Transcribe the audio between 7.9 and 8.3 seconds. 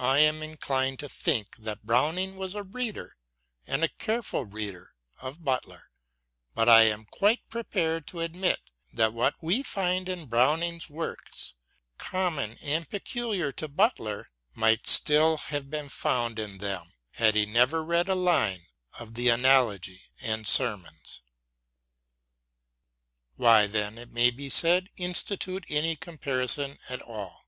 to